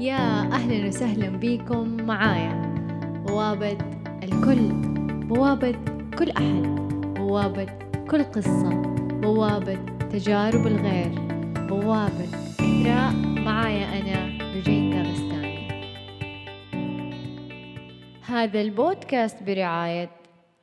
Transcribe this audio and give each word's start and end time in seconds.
يا 0.00 0.52
أهلا 0.52 0.86
وسهلا 0.88 1.28
بكم 1.28 1.96
معايا. 2.06 2.74
بوابة 3.26 3.78
الكل 4.22 4.72
بوابة 5.28 5.74
كل 6.18 6.30
أحد 6.30 6.62
بوابة 7.18 7.66
كل 8.10 8.24
قصة 8.24 8.82
بوابة 9.22 9.74
تجارب 10.10 10.66
الغير 10.66 11.12
بوابة 11.68 12.24
إثراء 12.60 13.12
معايا 13.44 14.00
أنا 14.00 14.38
رجين 14.56 15.02
غستاني 15.02 15.68
هذا 18.26 18.60
البودكاست 18.60 19.42
برعاية 19.42 20.10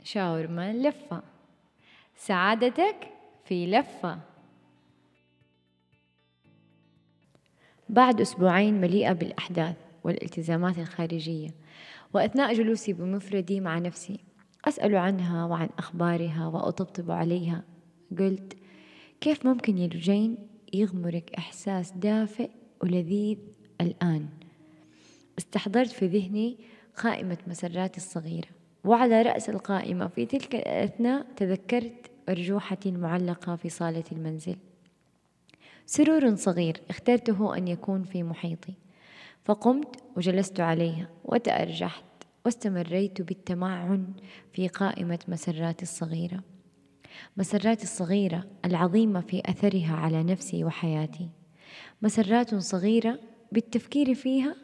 شاورما 0.03 0.73
لفة. 0.73 1.21
سعادتك 2.15 2.95
في 3.45 3.67
لفة. 3.67 4.17
بعد 7.93 8.21
أسبوعين 8.21 8.81
مليئة 8.81 9.13
بالأحداث 9.13 9.75
والالتزامات 10.03 10.79
الخارجية. 10.79 11.49
وأثناء 12.13 12.53
جلوسي 12.53 12.93
بمفردي 12.93 13.59
مع 13.59 13.79
نفسي 13.79 14.19
أسأل 14.65 14.95
عنها 14.95 15.45
وعن 15.45 15.69
أخبارها 15.77 16.47
وأطبطب 16.47 17.11
عليها. 17.11 17.63
قلت 18.19 18.53
كيف 19.21 19.45
ممكن 19.45 19.77
يا 19.77 19.87
لجين 19.87 20.37
يغمرك 20.73 21.31
إحساس 21.37 21.91
دافئ 21.91 22.49
ولذيذ 22.83 23.37
الآن؟ 23.81 24.27
استحضرت 25.37 25.91
في 25.91 26.07
ذهني 26.07 26.57
قائمة 27.03 27.37
مسراتي 27.47 27.97
الصغيرة. 27.97 28.47
وعلى 28.83 29.21
رأس 29.21 29.49
القائمة 29.49 30.07
في 30.07 30.25
تلك 30.25 30.55
الأثناء 30.55 31.25
تذكرت 31.35 32.11
أرجوحتي 32.29 32.89
المعلقة 32.89 33.55
في 33.55 33.69
صالة 33.69 34.03
المنزل. 34.11 34.55
سرور 35.95 36.35
صغير 36.35 36.81
اخترته 36.89 37.57
أن 37.57 37.67
يكون 37.67 38.03
في 38.03 38.23
محيطي. 38.23 38.73
فقمت 39.43 40.03
وجلست 40.17 40.59
عليها 40.59 41.09
وتأرجحت 41.25 42.03
واستمريت 42.45 43.21
بالتمعن 43.21 44.07
في 44.53 44.67
قائمة 44.67 45.19
مسراتي 45.27 45.83
الصغيرة. 45.83 46.39
مسراتي 47.37 47.83
الصغيرة 47.83 48.43
العظيمة 48.65 49.21
في 49.21 49.41
أثرها 49.45 49.95
على 49.95 50.23
نفسي 50.23 50.63
وحياتي. 50.63 51.29
مسرات 52.01 52.55
صغيرة 52.55 53.19
بالتفكير 53.51 54.13
فيها 54.13 54.55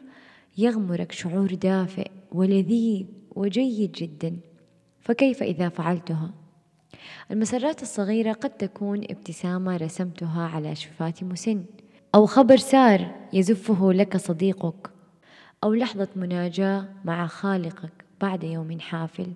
يغمرك 0.58 1.12
شعور 1.12 1.54
دافئ 1.54 2.10
ولذيذ 2.32 3.06
وجيد 3.30 3.92
جدا. 3.92 4.36
فكيف 5.00 5.42
إذا 5.42 5.68
فعلتها؟ 5.68 6.39
المسرات 7.30 7.82
الصغيرة 7.82 8.32
قد 8.32 8.50
تكون 8.50 9.04
ابتسامة 9.10 9.76
رسمتها 9.76 10.48
على 10.48 10.74
شفاة 10.74 11.14
مسن 11.22 11.64
أو 12.14 12.26
خبر 12.26 12.56
سار 12.56 13.14
يزفه 13.32 13.92
لك 13.92 14.16
صديقك 14.16 14.90
أو 15.64 15.74
لحظة 15.74 16.08
مناجاة 16.16 16.88
مع 17.04 17.26
خالقك 17.26 18.04
بعد 18.20 18.44
يوم 18.44 18.80
حافل 18.80 19.32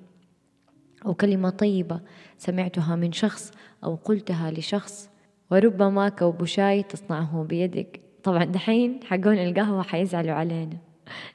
أو 1.07 1.15
كلمة 1.15 1.51
طيبة 1.51 2.01
سمعتها 2.39 2.97
من 2.97 3.13
شخص 3.13 3.53
أو 3.85 3.95
قلتها 3.95 4.51
لشخص 4.51 5.11
وربما 5.51 6.09
كوب 6.09 6.45
شاي 6.45 6.83
تصنعه 6.83 7.47
بيدك. 7.49 8.01
طبعا 8.23 8.45
دحين 8.45 9.01
حقون 9.05 9.39
القهوة 9.39 9.83
حيزعلوا 9.83 10.35
علينا. 10.35 10.77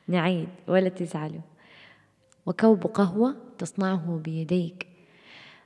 نعيد 0.08 0.48
ولا 0.68 0.90
تزعلوا. 0.90 1.42
وكوب 2.46 2.88
قهوة 2.88 3.36
تصنعه 3.58 4.22
بيديك. 4.24 4.88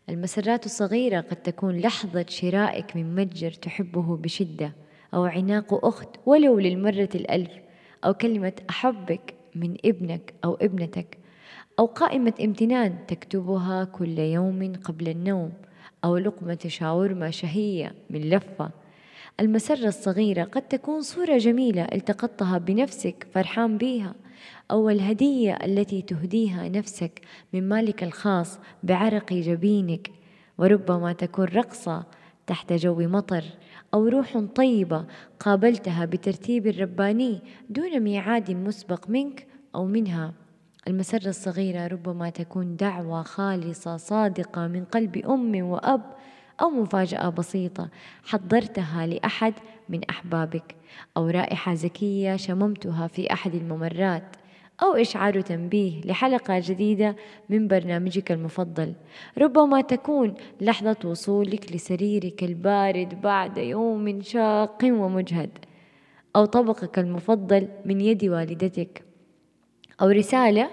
المسرات 0.10 0.66
الصغيرة 0.66 1.22
قد 1.22 1.36
تكون 1.36 1.80
لحظة 1.80 2.26
شرائك 2.30 2.96
من 2.96 3.16
متجر 3.16 3.52
تحبه 3.52 4.18
بشدة 4.18 4.74
أو 5.14 5.26
عناق 5.26 5.86
أخت 5.86 6.10
ولو 6.26 6.60
للمرة 6.60 7.10
الألف 7.16 7.52
أو 8.06 8.14
كلمة 8.14 8.54
أحبك 8.70 9.34
من 9.56 9.78
ابنك 9.86 10.34
أو 10.46 10.54
ابنتك 10.54 11.18
أو 11.80 11.86
قائمة 11.86 12.34
امتنان 12.44 12.98
تكتبها 13.08 13.84
كل 13.84 14.20
يوم 14.20 14.74
قبل 14.84 15.10
النوم 15.10 15.54
أو 16.04 16.18
لقمة 16.18 16.60
شاورما 16.68 17.32
شهية 17.32 17.96
من 18.10 18.22
لفة. 18.22 18.72
المسرة 19.40 19.88
الصغيرة 19.88 20.44
قد 20.44 20.62
تكون 20.62 21.02
صورة 21.02 21.38
جميلة 21.38 21.84
التقطتها 21.84 22.58
بنفسك 22.58 23.28
فرحان 23.34 23.78
بيها. 23.78 24.16
أو 24.72 24.90
الهدية 24.90 25.54
التي 25.54 26.02
تهديها 26.02 26.70
نفسك 26.70 27.22
من 27.54 27.70
مالك 27.70 28.04
الخاص 28.04 28.60
بعرق 28.84 29.34
جبينك. 29.34 30.12
وربما 30.58 31.14
تكون 31.14 31.46
رقصة 31.46 32.04
تحت 32.48 32.74
جو 32.74 32.96
مطر 32.96 33.44
أو 33.94 34.08
روح 34.08 34.38
طيبة 34.56 35.06
قابلتها 35.40 36.06
بترتيب 36.06 36.68
رباني 36.68 37.42
دون 37.70 38.00
ميعاد 38.00 38.52
مسبق 38.52 39.10
منك 39.10 39.48
أو 39.76 39.86
منها. 39.86 40.34
المسرة 40.88 41.30
الصغيرة 41.30 41.88
ربما 41.88 42.30
تكون 42.30 42.76
دعوة 42.76 43.24
خالصة 43.24 43.98
صادقة 43.98 44.68
من 44.68 44.86
قلب 44.86 45.18
أم 45.18 45.56
وأب 45.56 46.02
أو 46.64 46.70
مفاجأة 46.70 47.30
بسيطة 47.30 47.90
حضرتها 48.24 49.08
لأحد 49.08 49.54
من 49.90 50.04
أحبابك 50.10 50.76
أو 51.18 51.30
رائحة 51.30 51.74
زكية 51.74 52.36
شممتها 52.36 53.08
في 53.08 53.34
أحد 53.34 53.56
الممرات 53.56 54.36
أو 54.82 54.94
إشعار 54.94 55.42
تنبيه 55.42 56.02
لحلقة 56.02 56.60
جديدة 56.60 57.16
من 57.50 57.68
برنامجك 57.68 58.32
المفضل. 58.32 58.94
ربما 59.38 59.82
تكون 59.82 60.34
لحظة 60.62 60.98
وصولك 61.06 61.72
لسريرك 61.72 62.44
البارد 62.44 63.22
بعد 63.22 63.58
يوم 63.58 64.22
شاق 64.22 64.80
ومجهد 64.84 65.50
أو 66.36 66.46
طبقك 66.46 67.00
المفضل 67.00 67.68
من 67.86 68.02
يد 68.02 68.26
والدتك 68.26 69.04
أو 70.02 70.08
رسالة 70.08 70.70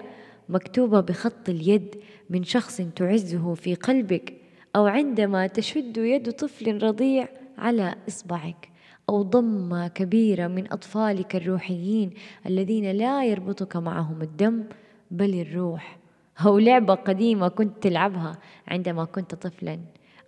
مكتوبة 0.49 1.01
بخط 1.01 1.49
اليد 1.49 1.97
من 2.31 2.45
شخص 2.45 2.81
تعزه 2.97 3.55
في 3.55 3.75
قلبك. 3.75 4.40
أو 4.77 4.87
عندما 4.87 5.47
تشد 5.47 5.97
يد 5.97 6.33
طفل 6.33 6.83
رضيع 6.83 7.29
على 7.59 7.95
إصبعك 8.09 8.71
أو 9.09 9.23
ضمة 9.23 9.89
كبيرة 9.89 10.47
من 10.47 10.73
أطفالك 10.73 11.37
الروحيين 11.37 12.11
الذين 12.47 12.91
لا 12.91 13.25
يربطك 13.25 13.77
معهم 13.77 14.23
الدم 14.23 14.65
بل 15.11 15.41
الروح. 15.41 15.99
أو 16.47 16.59
لعبة 16.59 16.95
قديمة 16.95 17.49
كنت 17.49 17.83
تلعبها 17.83 18.39
عندما 18.69 19.05
كنت 19.05 19.35
طفلا. 19.35 19.81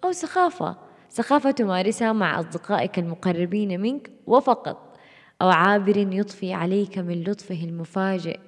أو 0.04 0.12
سخافة. 0.12 0.76
سخافة 1.09 1.50
تمارسها 1.50 2.12
مع 2.12 2.41
أصدقائك 2.41 2.98
المقربين 2.98 3.80
منك 3.80 4.10
وفقط. 4.26 4.97
أو 5.42 5.48
عابر 5.48 5.97
يضفي 5.97 6.53
عليك 6.53 6.98
من 6.98 7.22
لطفه 7.22 7.64
المفاجئ. 7.64 8.38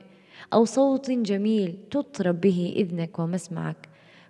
أو 0.52 0.64
صوت 0.64 1.10
جميل 1.10 1.78
تطرب 1.90 2.40
به 2.40 2.74
إذنك 2.76 3.18
ومسمعك. 3.18 3.88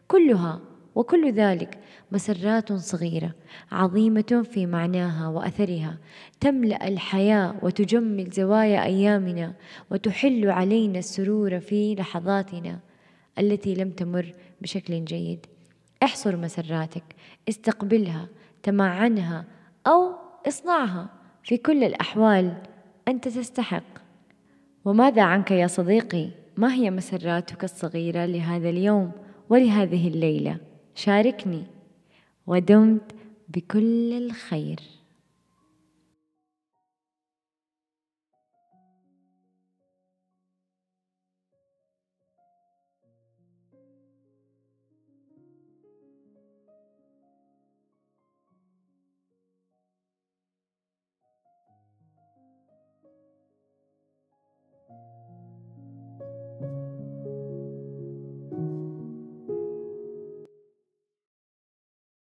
كلها 0.09 0.61
وكل 0.95 1.33
ذلك 1.33 1.79
مسرات 2.13 2.73
صغيرة 2.73 3.35
عظيمة 3.73 4.47
في 4.53 4.67
معناها 4.67 5.29
وأثرها. 5.29 5.99
تملأ 6.41 6.89
الحياة 6.89 7.55
وتجمل 7.63 8.31
زوايا 8.31 8.85
أيامنا 8.85 9.55
وتحل 9.91 10.51
علينا 10.51 10.99
السرور 10.99 11.61
في 11.61 11.95
لحظاتنا 11.95 12.79
التي 13.39 13.75
لم 13.75 13.91
تمر 13.91 14.33
بشكل 14.63 15.05
جيد. 15.05 15.47
احصر 16.03 16.37
مسراتك 16.37 17.05
استقبلها 17.49 18.29
تمعنها 18.63 19.45
أو 19.87 20.13
اصنعها. 20.49 21.09
في 21.43 21.57
كل 21.57 21.85
الأحوال 21.85 22.57
أنت 23.09 23.29
تستحق. 23.29 23.85
وماذا 24.85 25.23
عنك 25.23 25.51
يا 25.51 25.67
صديقي؟ 25.67 26.31
ما 26.57 26.75
هي 26.75 26.91
مسراتك 26.91 27.65
الصغيرة 27.65 28.25
لهذا 28.25 28.69
اليوم 28.69 29.13
ولهذه 29.49 30.09
الليلة؟ 30.09 30.74
شاركني. 30.95 31.63
ودمت 32.47 33.13
بكل 33.49 34.13
الخير. 34.13 34.81